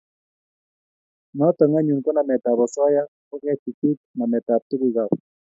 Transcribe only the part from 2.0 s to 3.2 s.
ko nametab osoya